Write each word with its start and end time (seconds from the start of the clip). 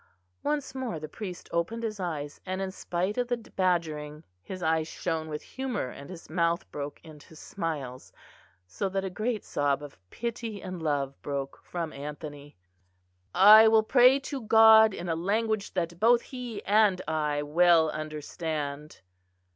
Once 0.41 0.73
more 0.73 0.99
the 0.99 1.07
priest 1.07 1.47
opened 1.51 1.83
his 1.83 1.99
eyes; 1.99 2.41
and, 2.43 2.59
in 2.59 2.71
spite 2.71 3.19
of 3.19 3.27
the 3.27 3.37
badgering, 3.37 4.23
his 4.41 4.63
eyes 4.63 4.87
shone 4.87 5.29
with 5.29 5.43
humour 5.43 5.89
and 5.89 6.09
his 6.09 6.27
mouth 6.27 6.65
broke 6.71 6.99
into 7.05 7.35
smiles, 7.35 8.11
so 8.65 8.89
that 8.89 9.05
a 9.05 9.11
great 9.11 9.43
sob 9.45 9.83
of 9.83 9.99
pity 10.09 10.59
and 10.59 10.81
love 10.81 11.21
broke 11.21 11.59
from 11.63 11.93
Anthony. 11.93 12.57
"I 13.35 13.67
will 13.67 13.83
pray 13.83 14.17
to 14.21 14.41
God 14.41 14.95
in 14.95 15.07
a 15.07 15.15
language 15.15 15.71
that 15.75 15.99
both 15.99 16.23
He 16.23 16.65
and 16.65 16.99
I 17.07 17.43
well 17.43 17.91
understand." 17.91 19.01